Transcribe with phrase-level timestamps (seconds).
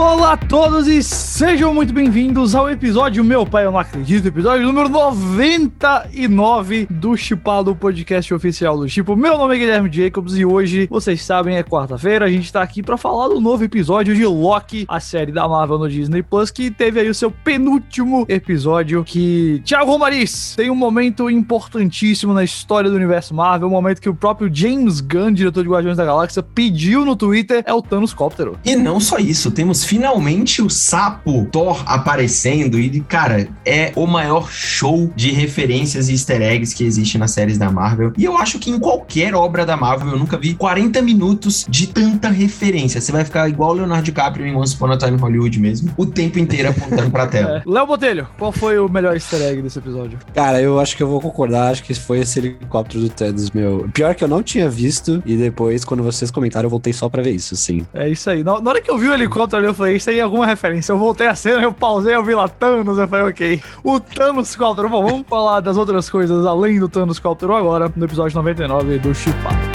[0.00, 4.66] Olá a todos e sejam muito bem-vindos ao episódio Meu Pai Eu Não Acredito, episódio
[4.66, 9.14] número 99 do Chipado, podcast oficial do Chipo.
[9.14, 12.82] Meu nome é Guilherme Jacobs e hoje, vocês sabem, é quarta-feira, a gente tá aqui
[12.82, 16.70] para falar do novo episódio de Loki, a série da Marvel no Disney Plus, que
[16.70, 19.60] teve aí o seu penúltimo episódio que...
[19.66, 24.14] Thiago Romariz, tem um momento importantíssimo na história do universo Marvel, um momento que o
[24.14, 28.58] próprio James Gunn, diretor de Guardiões da Galáxia, pediu no Twitter, é o Thanos Cóptero.
[28.64, 34.48] E não só isso, temos finalmente o sapo Thor aparecendo e, cara, é o maior
[34.48, 38.12] show de referências e easter eggs que existe nas séries da Marvel.
[38.16, 41.88] E eu acho que em qualquer obra da Marvel eu nunca vi 40 minutos de
[41.88, 43.00] tanta referência.
[43.00, 46.06] Você vai ficar igual o Leonardo DiCaprio em Once Upon a Time Hollywood mesmo, o
[46.06, 47.58] tempo inteiro apontando pra tela.
[47.58, 47.62] É.
[47.68, 50.20] Léo Botelho, qual foi o melhor easter egg desse episódio?
[50.32, 53.90] Cara, eu acho que eu vou concordar, acho que foi esse helicóptero do Thanos, meu.
[53.92, 57.24] Pior que eu não tinha visto, e depois, quando vocês comentaram, eu voltei só pra
[57.24, 57.84] ver isso, sim.
[57.92, 58.44] É isso aí.
[58.44, 60.46] Na, na hora que eu vi o helicóptero ali, eu falei, isso aí é alguma
[60.46, 60.92] referência.
[60.92, 63.62] Eu voltei a cena, eu pausei, eu vi lá Thanos, eu falei, ok.
[63.82, 64.88] O Thanos Cóptero.
[64.88, 69.14] Bom, vamos falar das outras coisas além do Thanos Cóptero agora, no episódio 99 do
[69.14, 69.69] Chipado.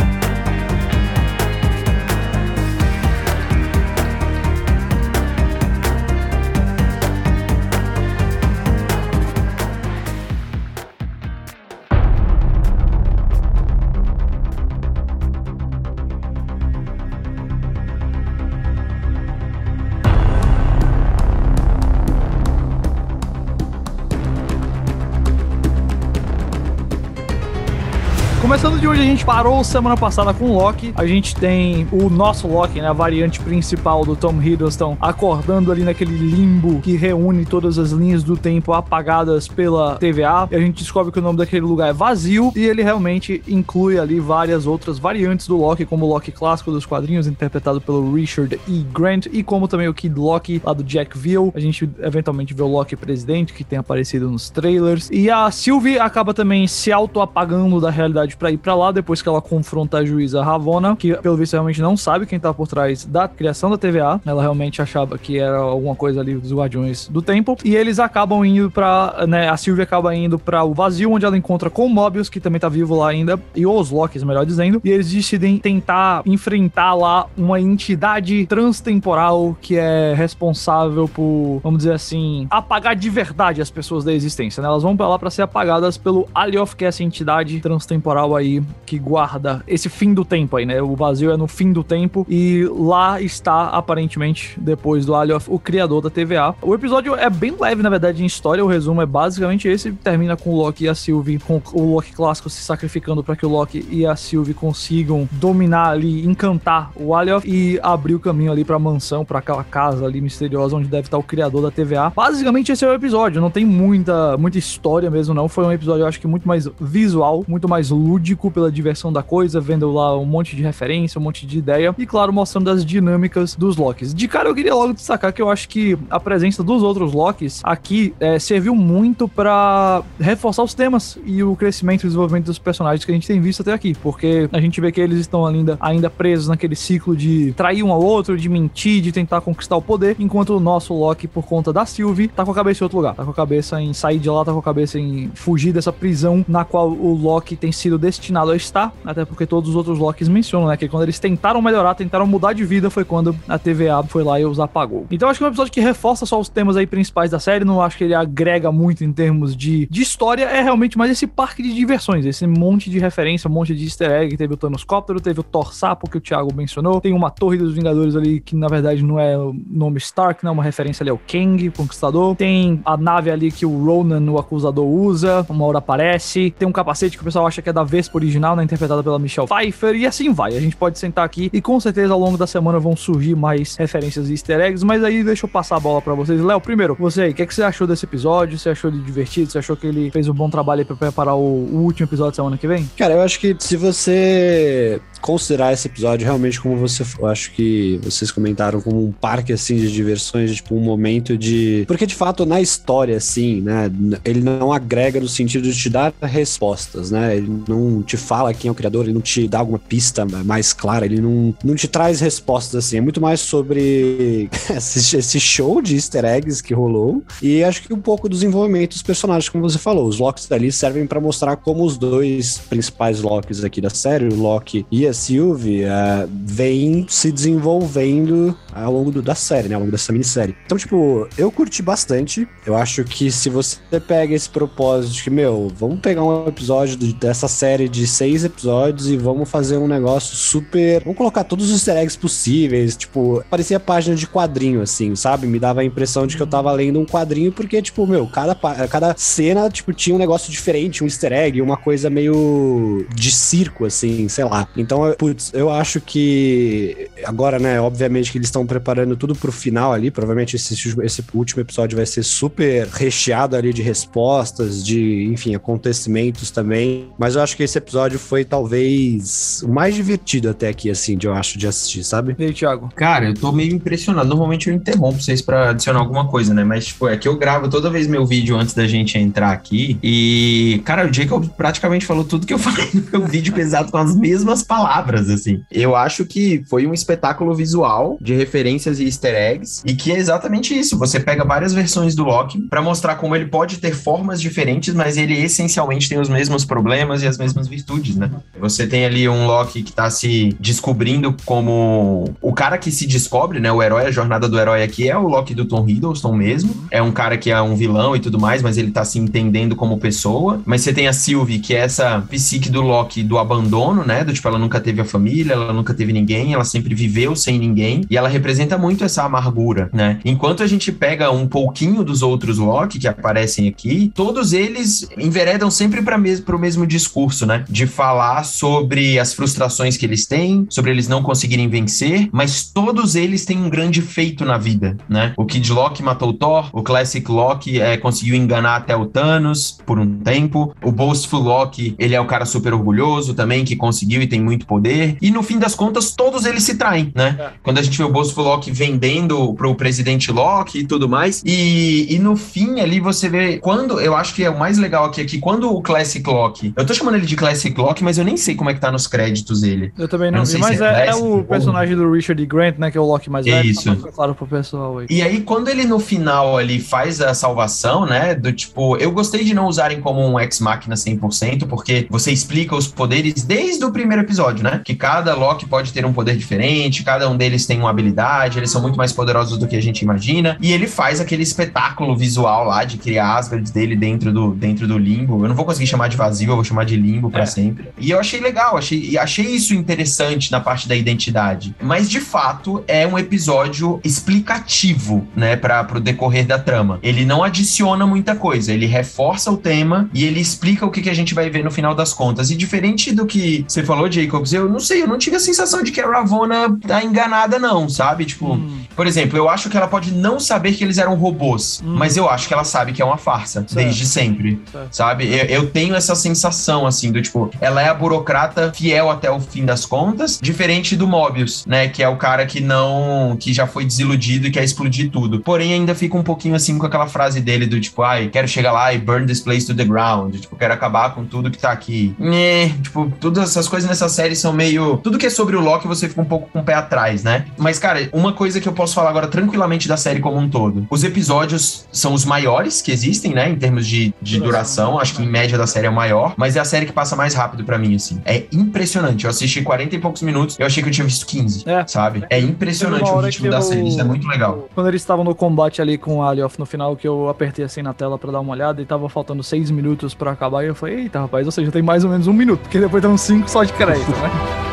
[28.66, 32.10] Começando de onde a gente parou semana passada com o Loki, a gente tem o
[32.10, 37.46] nosso Loki, né, a variante principal do Tom Hiddleston, acordando ali naquele limbo que reúne
[37.46, 40.48] todas as linhas do tempo apagadas pela TVA.
[40.50, 44.00] E a gente descobre que o nome daquele lugar é vazio e ele realmente inclui
[44.00, 48.60] ali várias outras variantes do Loki, como o Loki clássico dos quadrinhos, interpretado pelo Richard
[48.68, 48.84] E.
[48.92, 51.52] Grant, e como também o Kid Loki lá do Jack Vale.
[51.54, 55.08] A gente eventualmente vê o Loki presidente, que tem aparecido nos trailers.
[55.12, 59.30] E a Sylvie acaba também se auto-apagando da realidade para ir para lá depois que
[59.30, 63.06] ela confronta a juíza Ravonna, que pelo visto realmente não sabe quem tá por trás
[63.06, 64.20] da criação da TVA.
[64.26, 67.58] Ela realmente achava que era alguma coisa ali dos Guardiões do Tempo.
[67.64, 71.38] E eles acabam indo para, né, a Sylvie acaba indo para o vazio onde ela
[71.38, 74.82] encontra com o Mobius, que também tá vivo lá ainda, e os Locks, melhor dizendo,
[74.84, 81.94] e eles decidem tentar enfrentar lá uma entidade transtemporal que é responsável por, vamos dizer
[81.94, 84.68] assim, apagar de verdade as pessoas da existência, né?
[84.68, 88.45] Elas vão para lá para ser apagadas pelo Alioth, que é essa entidade transtemporal aí
[88.86, 90.82] que guarda esse fim do tempo aí, né?
[90.82, 95.60] O vazio é no fim do tempo e lá está aparentemente depois do Alioth o
[95.60, 96.56] criador da TVA.
[96.62, 100.38] O episódio é bem leve na verdade em história, o resumo é basicamente esse, termina
[100.38, 103.50] com o Loki e a Sylvie, com o Loki clássico se sacrificando para que o
[103.50, 108.64] Loki e a Sylvie consigam dominar ali, encantar o Alioth e abrir o caminho ali
[108.64, 112.12] para a mansão, para aquela casa ali misteriosa onde deve estar o criador da TVA.
[112.16, 116.04] Basicamente esse é o episódio, não tem muita muita história mesmo não, foi um episódio
[116.04, 120.18] eu acho que muito mais visual, muito mais lúdico pela diversão da coisa, vendo lá
[120.18, 124.14] um monte de referência, um monte de ideia e, claro, mostrando as dinâmicas dos Locks.
[124.14, 127.62] De cara, eu queria logo destacar que eu acho que a presença dos outros Locks
[127.64, 133.04] aqui é, serviu muito para reforçar os temas e o crescimento e desenvolvimento dos personagens
[133.06, 135.78] que a gente tem visto até aqui, porque a gente vê que eles estão ainda,
[135.80, 139.82] ainda presos naquele ciclo de trair um ao outro, de mentir, de tentar conquistar o
[139.82, 142.98] poder, enquanto o nosso Loki, por conta da Sylvie, tá com a cabeça em outro
[142.98, 145.72] lugar, tá com a cabeça em sair de lá, tá com a cabeça em fugir
[145.72, 149.76] dessa prisão na qual o Loki tem sido destinado a estar, até porque todos os
[149.76, 153.36] outros Locks mencionam, né, que quando eles tentaram melhorar, tentaram mudar de vida, foi quando
[153.48, 155.06] a TVA foi lá e os apagou.
[155.12, 157.66] Então acho que é um episódio que reforça só os temas aí principais da série,
[157.66, 161.28] não acho que ele agrega muito em termos de, de história, é realmente mais esse
[161.28, 164.84] parque de diversões, esse monte de referência, um monte de easter egg, teve o Thanos
[164.84, 168.40] Cóptero, teve o Thor Sapo, que o Thiago mencionou, tem uma Torre dos Vingadores ali,
[168.40, 171.70] que na verdade não é o nome Stark, não é uma referência ali ao Kang,
[171.72, 176.68] Conquistador, tem a nave ali que o Ronan, o Acusador, usa, uma hora aparece, tem
[176.68, 179.48] um capacete que o pessoal acha que é da Vespa original, né, interpretada pela Michelle
[179.48, 180.56] Pfeiffer, e assim vai.
[180.56, 183.76] A gente pode sentar aqui e com certeza ao longo da semana vão surgir mais
[183.76, 186.42] referências e easter eggs, mas aí deixa eu passar a bola para vocês.
[186.42, 188.58] Léo, primeiro, você aí, o que, é que você achou desse episódio?
[188.58, 189.52] Você achou ele divertido?
[189.52, 192.58] Você achou que ele fez um bom trabalho pra preparar o, o último episódio semana
[192.58, 192.90] que vem?
[192.98, 198.00] Cara, eu acho que se você considerar esse episódio realmente como você, eu acho que
[198.04, 202.46] vocês comentaram como um parque assim de diversões, tipo um momento de, porque de fato
[202.46, 203.92] na história assim, né,
[204.24, 207.38] ele não agrega no sentido de te dar respostas, né?
[207.38, 210.74] Ele não te fala quem é o criador, ele não te dá alguma pista mais
[210.74, 215.96] clara, ele não, não te traz respostas assim, é muito mais sobre esse, show de
[215.96, 219.80] easter eggs que rolou e acho que um pouco do desenvolvimento dos personagens, como você
[219.80, 224.28] falou, os Locks dali servem para mostrar como os dois principais Locks aqui da série,
[224.28, 229.76] o Loki e a Sylvie uh, vem se desenvolvendo ao longo do, da série, né?
[229.76, 230.56] Ao longo dessa minissérie.
[230.66, 232.48] Então, tipo, eu curti bastante.
[232.66, 233.78] Eu acho que se você
[234.08, 239.10] pega esse propósito de que, meu, vamos pegar um episódio dessa série de seis episódios
[239.10, 241.04] e vamos fazer um negócio super.
[241.04, 242.96] Vamos colocar todos os easter eggs possíveis.
[242.96, 245.48] Tipo, parecia página de quadrinho, assim, sabe?
[245.48, 248.56] Me dava a impressão de que eu tava lendo um quadrinho, porque, tipo, meu, cada,
[248.88, 253.86] cada cena, tipo, tinha um negócio diferente, um easter egg, uma coisa meio de circo,
[253.86, 254.68] assim, sei lá.
[254.76, 259.94] Então, putz, eu acho que agora, né, obviamente que eles estão preparando tudo pro final
[259.94, 265.56] ali, provavelmente esse, esse último episódio vai ser super recheado ali de respostas, de, enfim,
[265.56, 267.10] acontecimentos também.
[267.18, 271.28] Mas eu acho que esse episódio foi talvez o mais divertido até aqui, assim, de
[271.28, 272.36] eu acho, de assistir, sabe?
[272.38, 272.90] E aí, Thiago?
[272.96, 274.28] Cara, eu tô meio impressionado.
[274.28, 276.64] Normalmente eu interrompo vocês para adicionar alguma coisa, né?
[276.64, 279.98] Mas, tipo, é que eu gravo toda vez meu vídeo antes da gente entrar aqui.
[280.02, 283.98] E, cara, o Jacob praticamente falou tudo que eu falei no meu vídeo pesado com
[283.98, 284.95] as mesmas palavras,
[285.32, 285.62] assim.
[285.72, 289.82] Eu acho que foi um espetáculo visual de referências e easter eggs.
[289.86, 290.98] E que é exatamente isso.
[290.98, 295.18] Você pega várias versões do Loki para mostrar como ele pode ter formas diferentes, mas
[295.18, 298.30] ele essencialmente tem os mesmos problemas e as mesmas virtudes, né?
[298.60, 303.60] Você tem ali um Loki que tá se descobrindo como o cara que se descobre,
[303.60, 303.72] né?
[303.72, 306.88] O herói, a jornada do herói aqui é o Loki do Tom Hiddleston mesmo.
[306.92, 309.76] É um cara que é um vilão e tudo mais, mas ele tá se entendendo
[309.76, 310.62] como pessoa.
[310.66, 314.24] Mas você tem a Sylvie, que é essa psique do Loki do abandono, né?
[314.24, 317.60] Do tipo, ela nunca teve a família, ela nunca teve ninguém, ela sempre viveu sem
[317.60, 318.06] ninguém.
[318.10, 320.20] E ela representa muito essa amargura, né?
[320.26, 325.70] Enquanto a gente pega um pouquinho dos outros Loki que aparecem aqui, todos eles enveredam
[325.70, 327.66] sempre para mes o mesmo discurso, né?
[327.70, 333.16] De falar sobre as frustrações que eles têm, sobre eles não conseguirem vencer, mas todos
[333.16, 335.34] eles têm um grande feito na vida, né?
[335.38, 339.78] O Kid Loki matou o Thor, o Classic Loki é, conseguiu enganar até o Thanos
[339.86, 344.22] por um tempo, o Boastful Loki, ele é o cara super orgulhoso também, que conseguiu
[344.22, 347.36] e tem muito poder, e no fim das contas, todos eles se traem, né?
[347.40, 347.50] É.
[347.64, 352.14] Quando a gente vê o Boastful Loki vendendo pro presidente Loki e tudo mais, e,
[352.14, 355.22] e no fim ali você vê, quando, eu acho que é o mais legal aqui,
[355.22, 358.26] é que quando o Classic Loki, eu tô chamando ele de Classic Loki, mas eu
[358.26, 359.94] nem sei como é que tá nos créditos ele.
[359.98, 362.78] Eu também não, eu não vi, mas é, é, é o personagem do Richard Grant,
[362.78, 363.70] né, que é o Loki mais velho.
[363.70, 363.96] Isso.
[363.96, 365.08] Tá claro pro pessoal aí.
[365.10, 369.44] E aí, quando ele no final ali faz a salvação, né, do tipo, eu gostei
[369.44, 374.24] de não usarem como um ex-máquina 100%, porque você explica os poderes desde o primeiro
[374.24, 377.90] episódio, né, que cada Loki pode ter um poder diferente, cada um deles tem uma
[377.90, 381.44] habilidade, eles são muito mais poderosos do que a gente imagina, e ele faz aquele
[381.44, 385.44] espetáculo visual lá de criar Asgard dele dentro do, dentro do limbo.
[385.44, 387.46] Eu não vou conseguir chamar de vazio, eu vou chamar de limbo para é.
[387.46, 387.90] sempre.
[387.98, 391.76] E eu achei legal, achei, achei isso interessante na parte da identidade.
[391.82, 397.00] Mas de fato é um episódio explicativo, né, para pro decorrer da trama.
[397.02, 401.10] Ele não adiciona muita coisa, ele reforça o tema e ele explica o que, que
[401.10, 402.50] a gente vai ver no final das contas.
[402.52, 404.08] E diferente do que você falou,
[404.46, 407.58] Jacobs, eu não sei, eu não tive a sensação de que a Ravonna tá enganada,
[407.58, 408.26] não, sabe?
[408.26, 408.80] Tipo, hum.
[408.96, 411.96] por exemplo, eu acho que ela pode não saber que eles eram robôs, hum.
[411.96, 413.76] mas eu acho que ela sabe que é uma farsa, certo.
[413.76, 414.94] desde sempre, certo.
[414.94, 415.28] sabe?
[415.28, 419.40] Eu, eu tenho essa sensação, assim, do tipo, ela é a burocrata fiel até o
[419.40, 421.88] fim das contas, diferente do Mobius, né?
[421.88, 423.36] Que é o cara que não.
[423.40, 425.40] que já foi desiludido e quer explodir tudo.
[425.40, 428.72] Porém, ainda fica um pouquinho assim com aquela frase dele do tipo, ai, quero chegar
[428.72, 430.36] lá e burn this place to the ground.
[430.36, 432.16] Tipo, quero acabar com tudo que tá aqui.
[432.20, 434.98] É, tipo, todas essas coisas nessa série são meio.
[434.98, 437.46] Tudo que é sobre o Loki você fica um pouco com o pé atrás, né?
[437.58, 440.86] Mas, cara, uma coisa que eu posso falar agora tranquilamente da série como um todo.
[440.90, 443.50] Os episódios são os maiores que existem, né?
[443.50, 445.00] Em termos de, de duração.
[445.00, 446.34] Acho que em média da série é o maior.
[446.38, 448.22] Mas é a série que passa mais rápido para mim, assim.
[448.26, 449.26] É impressionante.
[449.26, 451.86] Eu assisti 40 e poucos minutos, eu achei que eu tinha visto 15, é.
[451.88, 452.24] sabe?
[452.30, 454.68] É impressionante o ritmo da série, isso é muito legal.
[454.74, 457.82] Quando eles estavam no combate ali com o Alioth no final, que eu apertei assim
[457.82, 460.76] na tela para dar uma olhada e tava faltando 6 minutos para acabar, e eu
[460.76, 463.22] falei, eita rapaz, ou seja, tem mais ou menos um minuto, porque depois tem uns
[463.22, 464.65] 5 só de crédito, né?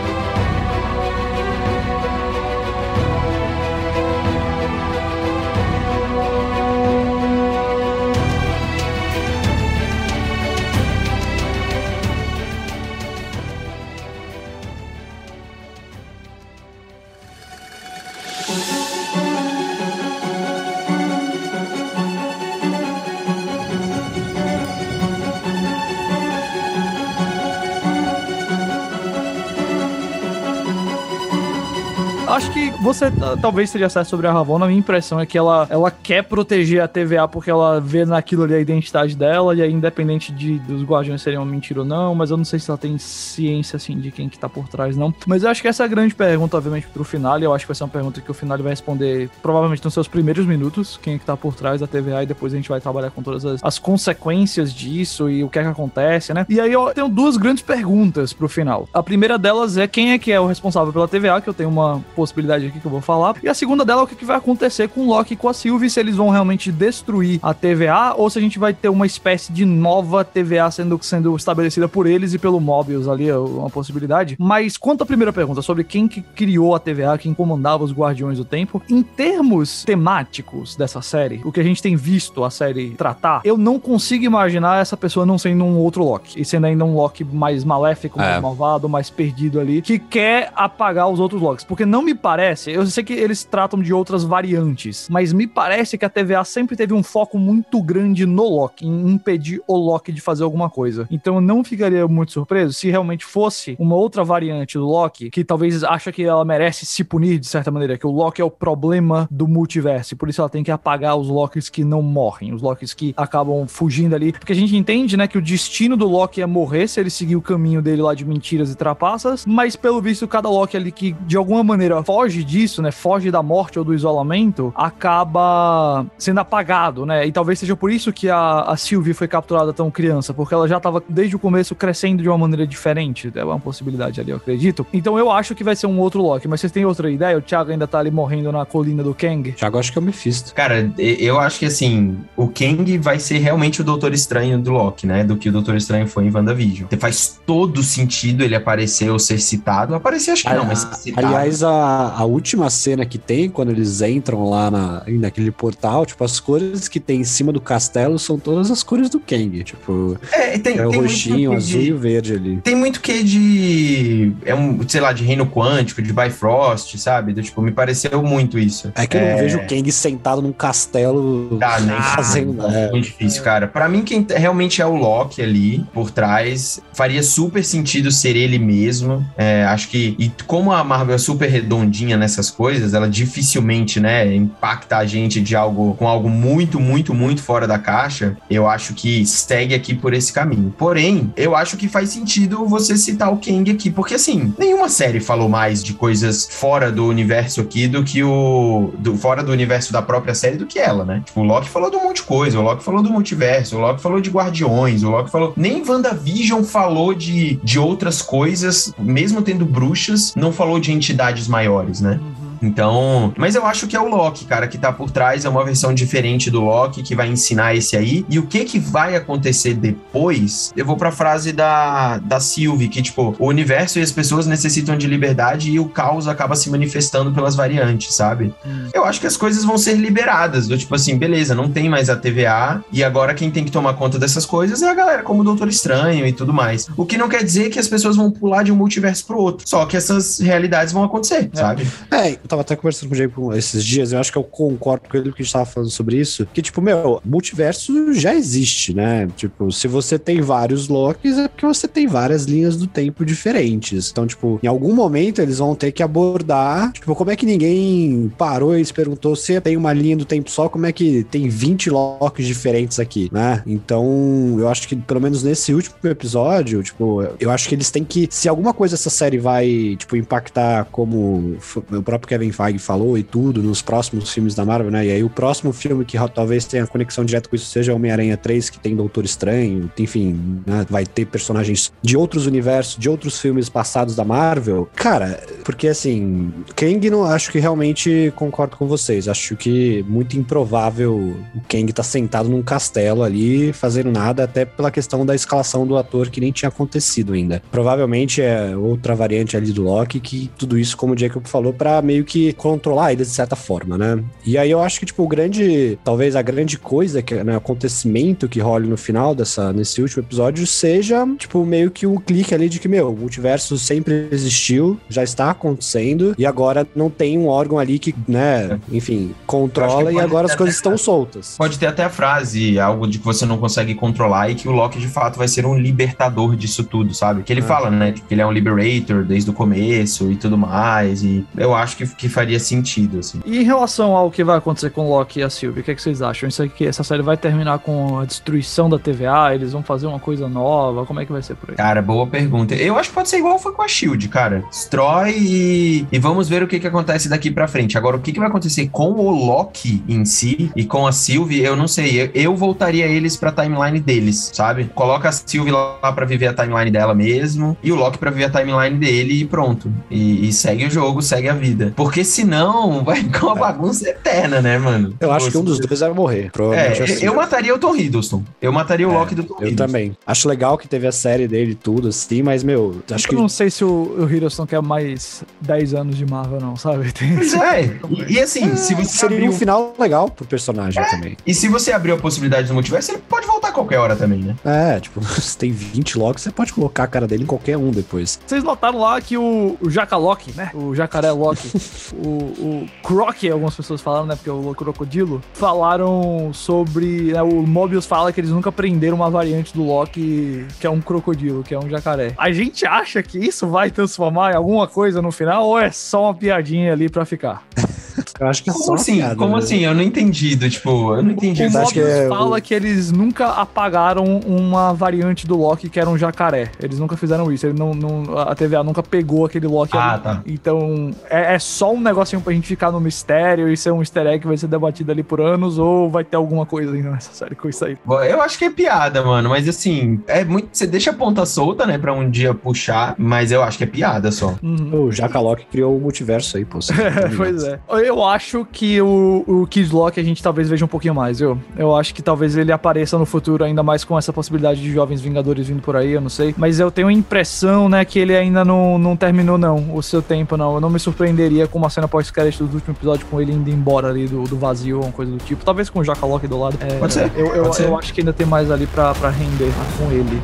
[33.41, 34.67] Talvez seja certo sobre a Ravonna.
[34.67, 38.45] A minha impressão é que ela, ela quer proteger a TVA porque ela vê naquilo
[38.45, 42.15] ali a identidade dela, e aí, independente de dos guardiões serem uma mentira ou não,
[42.15, 44.97] mas eu não sei se ela tem ciência, assim, de quem que tá por trás,
[44.97, 45.15] não.
[45.27, 47.69] Mas eu acho que essa é a grande pergunta, obviamente, pro final, eu acho que
[47.69, 51.15] vai ser uma pergunta que o final vai responder provavelmente nos seus primeiros minutos, quem
[51.15, 53.45] é que tá por trás da TVA, e depois a gente vai trabalhar com todas
[53.45, 56.47] as, as consequências disso e o que é que acontece, né?
[56.49, 58.89] E aí eu tenho duas grandes perguntas pro final.
[58.93, 61.69] A primeira delas é quem é que é o responsável pela TVA, que eu tenho
[61.69, 63.35] uma possibilidade aqui que eu vou falar.
[63.43, 65.55] E a segunda dela é o que, vai acontecer com o Loki e com a
[65.55, 69.07] Sylvie, se eles vão realmente destruir a TVA ou se a gente vai ter uma
[69.07, 73.71] espécie de nova TVA sendo, sendo estabelecida por eles e pelo Mobius ali, é uma
[73.71, 74.37] possibilidade.
[74.39, 78.39] Mas quanto à primeira pergunta sobre quem que criou a TVA, quem comandava os Guardiões
[78.39, 82.91] do Tempo, em termos temáticos dessa série, o que a gente tem visto a série
[82.91, 86.85] tratar, eu não consigo imaginar essa pessoa não sendo um outro Loki, e sendo ainda
[86.85, 88.41] um Loki mais maléfico, mais é.
[88.41, 91.65] malvado, mais perdido ali, que quer apagar os outros Locks.
[91.65, 95.97] Porque não me parece, eu sei que eles tratam de outras variantes, mas me parece
[95.97, 100.13] que a TVA sempre teve um foco muito grande no Loki, em impedir o Loki
[100.13, 101.07] de fazer alguma coisa.
[101.11, 105.45] Então eu não ficaria muito surpreso se realmente fosse uma outra variante do Loki, que
[105.45, 108.51] talvez acha que ela merece se punir de certa maneira, que o Loki é o
[108.51, 112.63] problema do multiverso, por isso ela tem que apagar os Lokis que não morrem, os
[112.63, 116.41] Lokis que acabam fugindo ali, porque a gente entende, né, que o destino do Loki
[116.41, 120.01] é morrer se ele seguir o caminho dele lá de mentiras e trapaças, mas pelo
[120.01, 123.85] visto cada Loki ali que de alguma maneira foge disso, né, foge da morte ou
[123.85, 129.13] do isolamento, acaba sendo apagado, né, e talvez seja por isso que a, a Sylvie
[129.13, 132.67] foi capturada tão criança, porque ela já tava desde o começo crescendo de uma maneira
[132.67, 134.87] diferente, é uma possibilidade ali, eu acredito.
[134.93, 137.37] Então eu acho que vai ser um outro Loki, mas vocês têm outra ideia?
[137.37, 139.53] O Thiago ainda tá ali morrendo na colina do Kang?
[139.53, 140.55] Thiago acho que é o Mephisto.
[140.55, 145.07] Cara, eu acho que assim, o Kang vai ser realmente o Doutor Estranho do Loki,
[145.07, 146.89] né, do que o Doutor Estranho foi em WandaVision.
[146.99, 149.95] Faz todo sentido ele aparecer ou ser citado.
[149.95, 151.27] Aparecer acho que ah, não, mas citado.
[151.27, 156.23] Aliás, a, a última cena que tem, quando eles entram lá na, naquele portal, tipo,
[156.25, 160.19] as cores que tem em cima do castelo são todas as cores do Kang, tipo...
[160.31, 162.57] É, tem, é o roxinho, azul de, e o verde ali.
[162.59, 164.33] Tem muito que de...
[164.45, 167.33] É um, sei lá, de reino quântico, de Bifrost, sabe?
[167.33, 168.93] Do, tipo, me pareceu muito isso.
[168.95, 169.33] É que eu é...
[169.33, 172.73] não vejo o Kang sentado num castelo ah, fazendo nada.
[172.73, 173.67] É muito difícil, cara.
[173.67, 178.59] Pra mim, quem realmente é o Loki ali, por trás, faria super sentido ser ele
[178.59, 179.25] mesmo.
[179.37, 180.15] É, acho que...
[180.19, 185.41] E como a Marvel é super redondinha nessas coisas, ela dificilmente, né, impacta a gente
[185.41, 185.95] de algo...
[185.95, 188.37] Com algo muito, muito, muito fora da caixa.
[188.49, 190.75] Eu acho que segue aqui por esse caminho.
[190.77, 195.21] Porém, eu acho que faz sentido você citar o Kang aqui, porque assim, nenhuma série
[195.21, 198.93] falou mais de coisas fora do universo aqui do que o.
[198.99, 201.23] Do, fora do universo da própria série do que ela, né?
[201.25, 203.81] Tipo, o Loki falou de um monte de coisa, o Loki falou do multiverso, o
[203.81, 205.53] Loki falou de Guardiões, o Loki falou.
[205.57, 212.01] Nem WandaVision falou de, de outras coisas, mesmo tendo bruxas, não falou de entidades maiores,
[212.01, 212.21] né?
[212.63, 215.65] Então, mas eu acho que é o Loki, cara, que tá por trás, é uma
[215.65, 218.25] versão diferente do Loki que vai ensinar esse aí.
[218.29, 220.73] E o que que vai acontecer depois?
[220.77, 224.97] Eu vou pra frase da, da Sylvie, que tipo, o universo e as pessoas necessitam
[224.97, 228.55] de liberdade e o caos acaba se manifestando pelas variantes, sabe?
[228.65, 228.89] Hum.
[228.95, 232.09] Eu acho que as coisas vão ser liberadas, do tipo assim, beleza, não tem mais
[232.09, 235.41] a TVA e agora quem tem que tomar conta dessas coisas é a galera como
[235.41, 236.87] o Doutor Estranho e tudo mais.
[236.97, 239.69] O que não quer dizer que as pessoas vão pular de um multiverso pro outro,
[239.69, 241.57] só que essas realidades vão acontecer, é.
[241.57, 241.87] sabe?
[242.11, 245.17] É, tava até conversando com o Diego esses dias, eu acho que eu concordo com
[245.17, 249.27] ele porque a gente tava falando sobre isso, que, tipo, meu, multiverso já existe, né?
[249.37, 254.11] Tipo, se você tem vários Lokis, é porque você tem várias linhas do tempo diferentes.
[254.11, 258.31] Então, tipo, em algum momento eles vão ter que abordar, tipo, como é que ninguém
[258.37, 261.49] parou e se perguntou se tem uma linha do tempo só, como é que tem
[261.49, 263.63] 20 Lokis diferentes aqui, né?
[263.67, 268.05] Então, eu acho que, pelo menos nesse último episódio, tipo, eu acho que eles têm
[268.05, 271.57] que, se alguma coisa essa série vai, tipo, impactar como
[271.91, 275.07] o próprio Kevin Kevin Feige falou e tudo nos próximos filmes da Marvel, né?
[275.07, 278.71] E aí o próximo filme que talvez tenha conexão direta com isso seja Homem-Aranha 3,
[278.71, 280.85] que tem Doutor Estranho, enfim, né?
[280.91, 284.89] vai ter personagens de outros universos, de outros filmes passados da Marvel.
[284.95, 289.29] Cara, porque assim, Kang não acho que realmente concordo com vocês.
[289.29, 291.15] Acho que muito improvável
[291.55, 295.97] o Kang tá sentado num castelo ali fazendo nada, até pela questão da escalação do
[295.97, 297.63] ator que nem tinha acontecido ainda.
[297.71, 302.03] Provavelmente é outra variante ali do Loki que tudo isso, como o Jacob falou, para
[302.03, 304.23] meio que controlar eles de certa forma, né?
[304.45, 308.49] E aí eu acho que, tipo, o grande, talvez a grande coisa, que, né, acontecimento
[308.49, 312.69] que rola no final dessa, nesse último episódio seja, tipo, meio que um clique ali
[312.69, 317.47] de que, meu, o multiverso sempre existiu, já está acontecendo, e agora não tem um
[317.47, 321.57] órgão ali que, né, enfim, controla e agora as coisas estão soltas.
[321.57, 324.73] Pode ter até a frase, algo de que você não consegue controlar e que o
[324.73, 327.43] Loki de fato vai ser um libertador disso tudo, sabe?
[327.43, 327.65] Que ele é.
[327.65, 331.75] fala, né, que ele é um liberator desde o começo e tudo mais, e eu
[331.75, 333.41] acho que que faria sentido, assim.
[333.45, 335.91] E em relação ao que vai acontecer com o Loki e a Sylvie, o que,
[335.91, 336.49] é que vocês acham?
[336.49, 339.53] Isso aqui, essa série vai terminar com a destruição da TVA?
[339.57, 341.05] Eles vão fazer uma coisa nova?
[341.05, 341.77] Como é que vai ser por aí?
[341.77, 342.77] Cara, boa pergunta.
[342.77, 344.63] Eu acho que pode ser igual foi com a Shield, cara.
[344.71, 347.99] Destrói e, e vamos ver o que, que acontece daqui pra frente.
[347.99, 351.65] Agora, o que, que vai acontecer com o Loki em si e com a Sylvie,
[351.65, 352.23] eu não sei.
[352.23, 354.85] Eu, eu voltaria eles pra timeline deles, sabe?
[354.95, 358.45] Coloca a Sylvie lá pra viver a timeline dela mesmo e o Loki pra viver
[358.45, 359.93] a timeline dele e pronto.
[360.09, 361.93] E, e segue o jogo, segue a vida.
[362.03, 365.15] Porque senão vai ficar uma bagunça eterna, né, mano?
[365.21, 366.51] Eu acho que um dos dois vai morrer.
[366.51, 367.25] Provavelmente É, assim.
[367.25, 368.43] eu mataria o Tom Hiddleston.
[368.61, 369.87] Eu mataria o É, Loki do Tom Eu Hiddleston.
[369.87, 370.17] também.
[370.27, 373.39] Acho legal que teve a série dele e tudo, assim, mas, meu, acho que Eu
[373.41, 377.13] não sei se o, o Hiddleston quer mais 10 anos de Marvel, não, sabe?
[377.15, 377.97] Tem Pois é.
[378.11, 381.37] E, e assim, se você seria abrir um final legal pro personagem também.
[381.47, 384.41] E se você abrir a possibilidade do multiverso, ele pode voltar a qualquer hora também,
[384.41, 384.57] né?
[384.65, 387.91] É, tipo, você tem 20 Locks, você pode colocar a cara dele em qualquer um
[387.91, 388.39] depois.
[388.47, 390.71] Vocês notaram lá que o, o Jacalock, né?
[390.75, 391.69] O jacaré Loki,
[392.15, 394.35] o, o Croc, algumas pessoas falaram, né?
[394.37, 397.33] Porque é o crocodilo, falaram sobre.
[397.33, 401.01] né, o Mobius fala que eles nunca prenderam uma variante do Loki que é um
[401.01, 402.35] crocodilo, que é um jacaré.
[402.37, 406.25] A gente acha que isso vai transformar em alguma coisa no final ou é só
[406.25, 407.65] uma piadinha ali pra ficar?
[408.43, 409.17] Eu acho que é Como só assim?
[409.17, 409.59] piada, Como né?
[409.59, 409.79] assim?
[409.85, 410.57] Eu não entendi.
[410.57, 411.63] do, Tipo, eu não entendi.
[411.65, 416.01] O Mobius que é fala o- que eles nunca apagaram uma variante do Loki que
[416.01, 416.71] era um jacaré.
[416.83, 417.67] Eles nunca fizeram isso.
[417.67, 420.23] Ele não, não- a TVA nunca pegou aquele Loki Ah, ali.
[420.23, 420.43] tá.
[420.47, 424.27] Então, é, é só um negocinho pra gente ficar no mistério e ser um easter
[424.27, 427.33] egg que vai ser debatido ali por anos, ou vai ter alguma coisa ainda nessa
[427.33, 427.97] série com isso aí.
[428.29, 429.49] Eu acho que é piada, mano.
[429.51, 430.69] Mas assim, é muito.
[430.73, 431.99] Você deixa a ponta solta, né?
[431.99, 433.15] Pra um dia puxar.
[433.19, 434.55] Mas eu acho que é piada só.
[434.63, 435.05] Uhum.
[435.07, 436.79] O Jacalock criou o multiverso aí, pô.
[436.81, 437.79] tá pois é.
[438.05, 438.32] Eu acho
[438.65, 441.59] que o, o Kid Loki a gente talvez veja um pouquinho mais, viu?
[441.77, 445.21] Eu acho que talvez ele apareça no futuro, ainda mais com essa possibilidade de jovens
[445.21, 446.55] Vingadores vindo por aí, eu não sei.
[446.57, 450.23] Mas eu tenho a impressão, né, que ele ainda não, não terminou, não, o seu
[450.23, 450.75] tempo, não.
[450.75, 454.09] Eu não me surpreenderia com uma cena pós-crédito do último episódio com ele indo embora
[454.09, 455.65] ali do, do vazio ou uma coisa do tipo.
[455.65, 456.77] Talvez com o Jaca Loki do lado.
[456.81, 457.85] É, Pode ser, Eu, eu, pode ser.
[457.85, 460.41] eu acho que ainda tem mais ali pra, pra render com ele.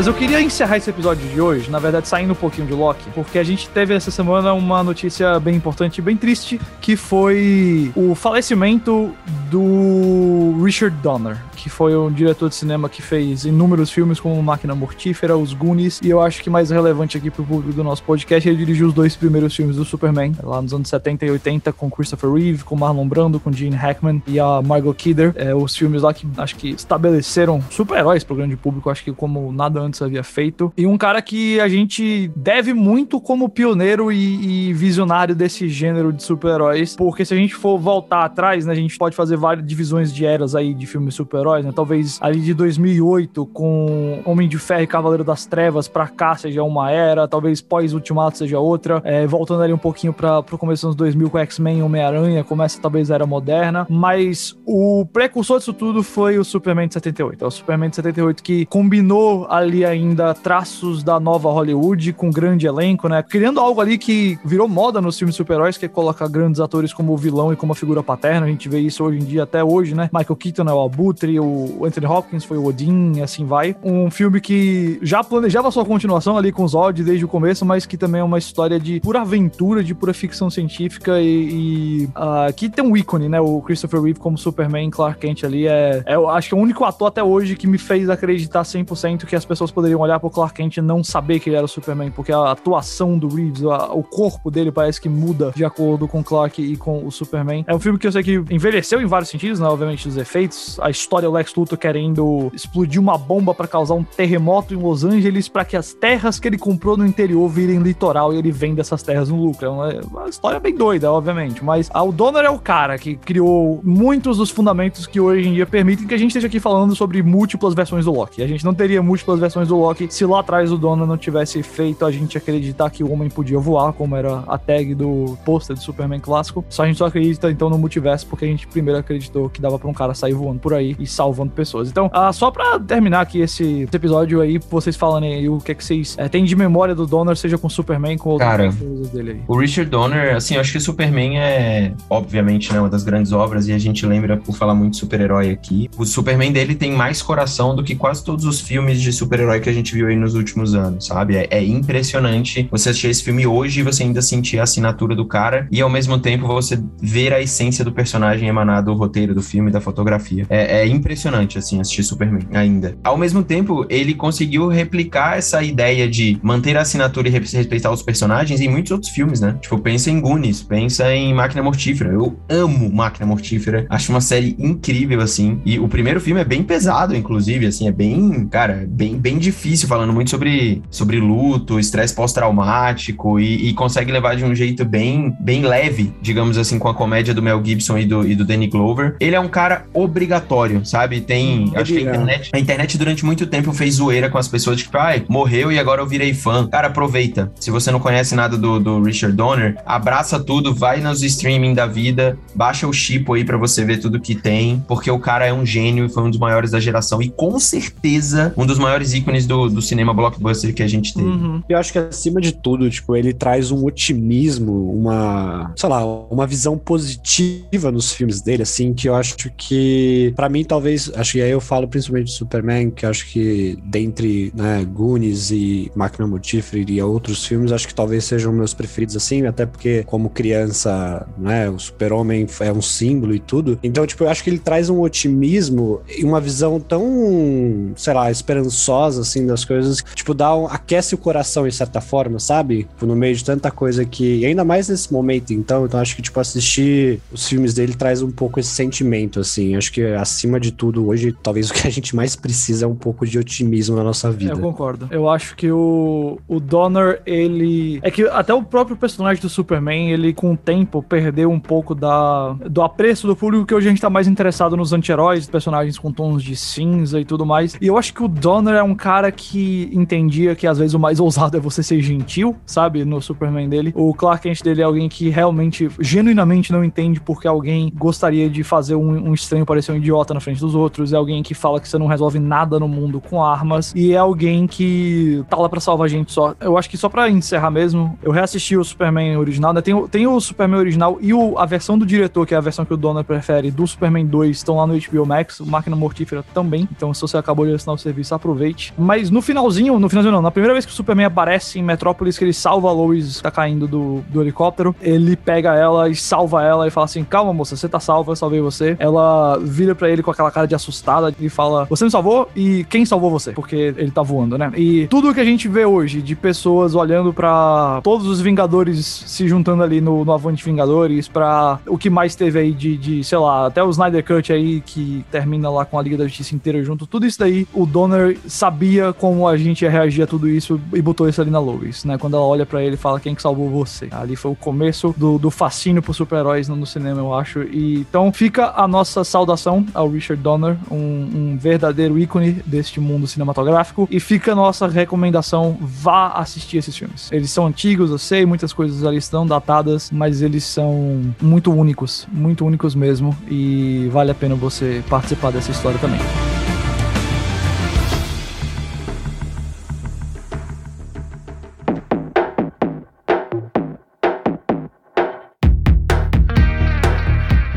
[0.00, 3.04] Caras, eu queria encerrar esse episódio de hoje, na verdade, saindo um pouquinho de Loki,
[3.14, 7.92] porque a gente teve essa semana uma notícia bem importante e bem triste, que foi
[7.94, 9.14] o falecimento
[9.50, 14.74] do Richard Donner, que foi um diretor de cinema que fez inúmeros filmes como Máquina
[14.74, 18.48] Mortífera, Os Goonies, e eu acho que mais relevante aqui pro público do nosso podcast,
[18.48, 21.90] ele dirigiu os dois primeiros filmes do Superman, lá nos anos 70 e 80, com
[21.90, 26.00] Christopher Reeve, com Marlon Brando, com Gene Hackman e a Margot Kidder, é, os filmes
[26.00, 30.22] lá que acho que estabeleceram super-heróis pro grande público, acho que como nada antes havia
[30.22, 35.68] feito, e um cara que a gente deve muito como pioneiro e, e visionário desse
[35.68, 39.36] gênero de super-heróis, porque se a gente for voltar atrás, né, a gente pode fazer
[39.36, 44.48] várias divisões de eras aí de filmes super-heróis, né, talvez ali de 2008 com Homem
[44.48, 49.00] de Ferro e Cavaleiro das Trevas pra cá seja uma era, talvez pós-Ultimato seja outra,
[49.04, 52.44] é, voltando ali um pouquinho para pro começo dos anos 2000 com X-Men e Homem-Aranha,
[52.44, 57.44] começa talvez a era moderna, mas o precursor disso tudo foi o Superman de 78,
[57.44, 62.66] é o Superman de 78 que combinou ali ainda traços da nova Hollywood com grande
[62.66, 63.22] elenco, né?
[63.22, 67.16] Criando algo ali que virou moda nos filmes super-heróis, que é colocar grandes atores como
[67.16, 68.46] vilão e como a figura paterna.
[68.46, 70.10] A gente vê isso hoje em dia até hoje, né?
[70.12, 73.76] Michael Keaton é o Abutre, o Anthony Hopkins foi o Odin e assim vai.
[73.82, 77.86] Um filme que já planejava sua continuação ali com o Zod desde o começo, mas
[77.86, 82.48] que também é uma história de pura aventura, de pura ficção científica e, e ah,
[82.54, 83.40] que tem um ícone, né?
[83.40, 86.84] O Christopher Reeve como Superman, Clark Kent ali é, é, acho que é o único
[86.84, 90.54] ator até hoje que me fez acreditar 100% que as pessoas poderiam olhar pro Clark
[90.54, 93.92] Kent e não saber que ele era o Superman, porque a atuação do Reeves, a-
[93.92, 97.64] o corpo dele parece que muda de acordo com Clark e com o Superman.
[97.66, 99.66] É um filme que eu sei que envelheceu em vários sentidos, né?
[99.66, 104.04] Obviamente os efeitos, a história o Lex Luthor querendo explodir uma bomba pra causar um
[104.04, 108.32] terremoto em Los Angeles para que as terras que ele comprou no interior virem litoral
[108.32, 109.66] e ele vende essas terras no lucro.
[109.66, 113.80] É uma, uma história bem doida, obviamente, mas o Donner é o cara que criou
[113.82, 117.22] muitos dos fundamentos que hoje em dia permitem que a gente esteja aqui falando sobre
[117.22, 118.42] múltiplas versões do Loki.
[118.42, 121.62] A gente não teria múltiplas versões do Loki se lá atrás o Donner não tivesse
[121.62, 125.76] feito a gente acreditar que o homem podia voar, como era a tag do pôster
[125.76, 126.64] do Superman clássico.
[126.68, 129.78] Só a gente só acredita então no multiverso porque a gente primeiro acreditou que dava
[129.78, 131.88] pra um cara sair voando por aí e salvando pessoas.
[131.88, 135.72] Então, ah, só pra terminar aqui esse, esse episódio aí, vocês falando aí o que
[135.72, 138.72] é que vocês é, têm de memória do Donner, seja com Superman, com outras Cara,
[138.72, 139.40] coisas dele aí.
[139.46, 143.32] O Richard Donner, assim, eu acho que o Superman é, obviamente, né, uma das grandes
[143.32, 145.88] obras e a gente lembra por falar muito super-herói aqui.
[145.96, 149.70] O Superman dele tem mais coração do que quase todos os filmes de super-herói que
[149.70, 151.36] a gente viu aí nos últimos anos, sabe?
[151.36, 155.24] É, é impressionante você assistir esse filme hoje e você ainda sentir a assinatura do
[155.24, 159.42] cara e ao mesmo tempo você ver a essência do personagem emanar do roteiro do
[159.42, 160.46] filme, da fotografia.
[160.50, 162.96] É, é impressionante, assim, assistir Superman ainda.
[163.02, 168.02] Ao mesmo tempo, ele conseguiu replicar essa ideia de manter a assinatura e respeitar os
[168.02, 169.56] personagens em muitos outros filmes, né?
[169.60, 172.12] Tipo, pensa em Goonies, pensa em Máquina Mortífera.
[172.12, 173.86] Eu amo Máquina Mortífera.
[173.88, 175.60] Acho uma série incrível, assim.
[175.64, 179.88] E o primeiro filme é bem pesado, inclusive, assim, é bem, cara, bem, bem difícil,
[179.88, 185.34] falando muito sobre, sobre luto, estresse pós-traumático e, e, consegue levar de um jeito bem,
[185.40, 188.66] bem leve, digamos assim, com a comédia do Mel Gibson e do, e do Danny
[188.66, 189.16] Glover.
[189.20, 191.20] Ele é um cara obrigatório, sabe?
[191.20, 191.64] Tem.
[191.64, 194.78] Hum, acho que a internet, a internet durante muito tempo fez zoeira com as pessoas,
[194.78, 196.66] tipo, ai, morreu e agora eu virei fã.
[196.68, 197.52] Cara, aproveita.
[197.58, 201.86] Se você não conhece nada do, do Richard Donner, abraça tudo, vai nos streaming da
[201.86, 205.52] vida, baixa o Chipo aí para você ver tudo que tem, porque o cara é
[205.52, 209.14] um gênio e foi um dos maiores da geração e com certeza um dos maiores
[209.20, 211.26] ícones do, do cinema blockbuster que a gente teve.
[211.26, 211.62] Uhum.
[211.68, 216.46] Eu acho que acima de tudo, tipo, ele traz um otimismo, uma, sei lá, uma
[216.46, 221.42] visão positiva nos filmes dele, assim, que eu acho que, para mim, talvez, acho que
[221.42, 226.84] aí eu falo principalmente de Superman, que acho que dentre, né, Goonies e Máquina Mortífera
[226.90, 231.68] e outros filmes, acho que talvez sejam meus preferidos, assim, até porque, como criança, né,
[231.68, 233.78] o super-homem é um símbolo e tudo.
[233.82, 238.30] Então, tipo, eu acho que ele traz um otimismo e uma visão tão, sei lá,
[238.30, 242.84] esperançosa, assim, das coisas, tipo, dá um, aquece o coração, de certa forma, sabe?
[242.84, 246.16] Tipo, no meio de tanta coisa que, e ainda mais nesse momento, então, então acho
[246.16, 249.76] que, tipo, assistir os filmes dele traz um pouco esse sentimento, assim.
[249.76, 252.94] Acho que, acima de tudo, hoje, talvez o que a gente mais precisa é um
[252.94, 254.52] pouco de otimismo na nossa vida.
[254.52, 255.08] Eu concordo.
[255.10, 258.00] Eu acho que o, o Donner, ele.
[258.02, 261.94] É que até o próprio personagem do Superman, ele com o tempo perdeu um pouco
[261.94, 265.98] da, do apreço do público, que hoje a gente tá mais interessado nos anti-heróis, personagens
[265.98, 267.76] com tons de cinza e tudo mais.
[267.80, 270.98] E eu acho que o Donner é um cara que entendia que às vezes o
[270.98, 273.02] mais ousado é você ser gentil, sabe?
[273.02, 273.92] No Superman dele.
[273.96, 278.62] O Clark Kent dele é alguém que realmente, genuinamente não entende porque alguém gostaria de
[278.62, 281.14] fazer um, um estranho parecer um idiota na frente dos outros.
[281.14, 283.94] É alguém que fala que você não resolve nada no mundo com armas.
[283.96, 286.54] E é alguém que tá lá pra salvar a gente só.
[286.60, 289.80] Eu acho que só pra encerrar mesmo, eu reassisti o Superman original, né?
[289.80, 292.84] Tem, tem o Superman original e o, a versão do diretor, que é a versão
[292.84, 295.60] que o Donner prefere, do Superman 2, estão lá no HBO Max.
[295.60, 296.86] O Máquina Mortífera também.
[296.94, 298.89] Então, se você acabou de assinar o serviço, aproveite.
[298.96, 302.38] Mas no finalzinho, no finalzinho não, na primeira vez que o Superman aparece em Metrópolis,
[302.38, 306.62] que ele salva a Lois, tá caindo do, do helicóptero, ele pega ela e salva
[306.62, 308.96] ela e fala assim: Calma, moça, você tá salva, eu salvei você.
[308.98, 312.84] Ela vira para ele com aquela cara de assustada e fala: Você me salvou e
[312.84, 313.52] quem salvou você?
[313.52, 314.70] Porque ele tá voando, né?
[314.76, 319.48] E tudo que a gente vê hoje de pessoas olhando para todos os Vingadores se
[319.48, 323.38] juntando ali no, no Avante Vingadores, para o que mais teve aí de, de, sei
[323.38, 326.82] lá, até o Snyder Cut aí que termina lá com a Liga da Justiça inteira
[326.82, 328.69] junto, tudo isso daí, o Donner sabia
[329.18, 332.18] como a gente ia reagir a tudo isso e botou isso ali na Lois, né?
[332.18, 334.08] Quando ela olha para ele e fala quem que salvou você.
[334.10, 337.62] Ali foi o começo do, do fascínio por super-heróis no, no, cinema, eu acho.
[337.62, 343.26] E então fica a nossa saudação ao Richard Donner, um, um verdadeiro ícone deste mundo
[343.26, 347.30] cinematográfico, e fica a nossa recomendação: vá assistir esses filmes.
[347.32, 352.26] Eles são antigos, eu sei, muitas coisas ali estão datadas, mas eles são muito únicos,
[352.32, 356.20] muito únicos mesmo, e vale a pena você participar dessa história também.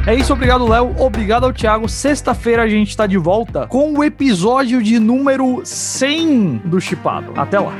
[0.05, 0.93] É isso, obrigado, Léo.
[0.99, 1.87] Obrigado ao Thiago.
[1.87, 7.31] Sexta-feira a gente tá de volta com o episódio de número 100 do Chipado.
[7.37, 7.73] Até lá.